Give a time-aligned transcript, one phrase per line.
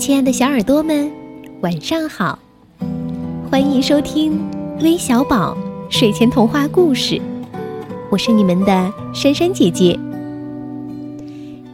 [0.00, 1.12] 亲爱的小耳朵们，
[1.60, 2.38] 晚上好！
[3.50, 4.40] 欢迎收听
[4.80, 5.54] 微小宝
[5.90, 7.20] 睡前童话故事，
[8.10, 10.00] 我是你们的珊珊姐姐。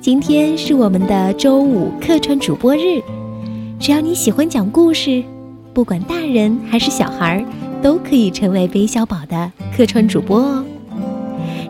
[0.01, 3.01] 今天是我们的周五客串主播日，
[3.79, 5.23] 只要你喜欢讲故事，
[5.73, 7.47] 不管大人还是小孩，
[7.81, 10.65] 都可以成为微小宝的客串主播哦。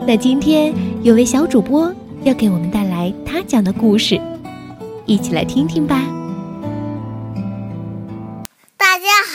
[0.07, 1.93] 那今天有位小主播
[2.25, 4.19] 要给我们带来他讲的故事，
[5.05, 6.03] 一起来听听吧。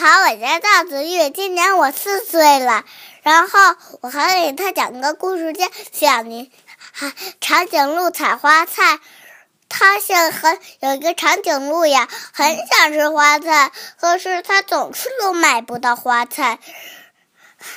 [0.02, 2.84] 好，我叫赵子玉，今年我四岁了。
[3.22, 6.50] 然后我还给他讲个故事，叫《小宁
[6.90, 8.82] 还长颈鹿采花菜》。
[9.68, 13.70] 他想很有一个长颈鹿呀，很想吃花菜，
[14.00, 16.58] 可是他总是都买不到花菜。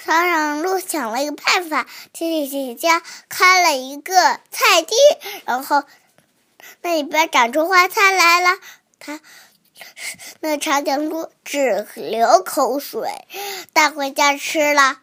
[0.03, 4.95] 长颈鹿想了一个办法，去自己家开了一个菜地，
[5.45, 5.83] 然后
[6.81, 8.57] 那里边长出花菜来了。
[8.97, 9.19] 他。
[10.45, 13.09] 那长颈鹿只流口水，
[13.73, 14.99] 带回家吃了。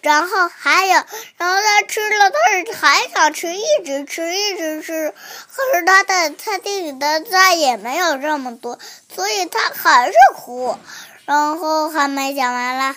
[0.00, 0.94] 然后还有，
[1.36, 5.14] 然后他吃了，他还想吃，一直吃，一直吃。
[5.48, 10.76] 可是他的菜地里的菜也没有这么多，所以他还是哭。
[11.24, 12.96] 然后还没讲完了。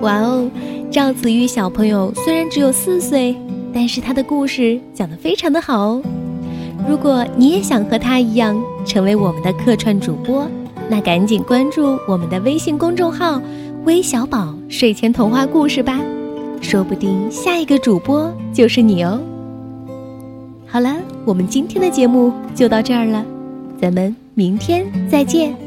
[0.00, 0.50] 哇哦，
[0.92, 3.40] 赵子玉小朋友虽然只有四岁，
[3.72, 6.02] 但是他的故事讲得非常的好哦。
[6.88, 10.46] 如果你也想和他一样成为我们的客串主播，
[10.88, 13.42] 那赶紧关注我们的微信公众号
[13.84, 16.00] “微小宝睡前童话故事”吧，
[16.60, 19.20] 说不定下一个主播就是你哦。
[20.66, 23.24] 好了，我们今天的节目就到这儿了，
[23.80, 25.65] 咱们明天再见。